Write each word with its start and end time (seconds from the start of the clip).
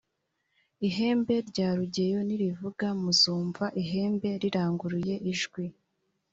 ihembe 0.87 1.35
rya 1.49 1.69
rugeyo 1.77 2.19
nirivuga 2.27 2.85
muzumva 3.01 3.65
ihembe 3.81 4.29
riranguruye 4.41 5.15
ijwi. 5.31 5.65